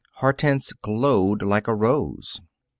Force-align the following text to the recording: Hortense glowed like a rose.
Hortense 0.15 0.73
glowed 0.73 1.43
like 1.43 1.67
a 1.67 1.75
rose. 1.75 2.41